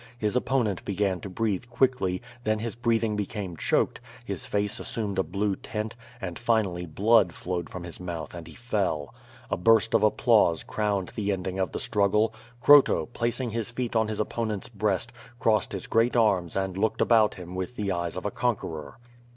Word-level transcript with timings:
His 0.17 0.35
opponent 0.35 0.83
began 0.83 1.19
to 1.19 1.29
breathe 1.29 1.65
quickly, 1.69 2.23
then 2.43 2.57
his 2.57 2.73
breathing 2.73 3.15
became 3.15 3.55
choked, 3.55 4.01
his 4.25 4.47
face 4.47 4.79
assumed 4.79 5.19
a 5.19 5.23
blue 5.23 5.55
tint, 5.55 5.95
and 6.19 6.39
finally 6.39 6.87
blood 6.87 7.33
flowed 7.33 7.69
from 7.69 7.83
his 7.83 7.99
mouth 7.99 8.33
and 8.33 8.47
he 8.47 8.55
fell. 8.55 9.13
A 9.51 9.57
burst 9.57 9.93
of 9.93 10.01
applause 10.01 10.63
crowned 10.63 11.09
the 11.13 11.31
ending 11.31 11.59
of 11.59 11.71
the 11.71 11.79
struggle. 11.79 12.33
Croto, 12.63 13.05
placing 13.13 13.51
his 13.51 13.69
feet 13.69 13.95
on 13.95 14.07
his 14.07 14.19
opponent's 14.19 14.69
breast, 14.69 15.11
crossed 15.39 15.71
his 15.71 15.85
great 15.85 16.15
arms 16.15 16.55
and 16.55 16.77
looked 16.79 17.01
about 17.01 17.35
him 17.35 17.53
with 17.53 17.75
the 17.75 17.91
eyes 17.91 18.17
of 18.17 18.25
a 18.25 18.31
conqueror. 18.31 18.97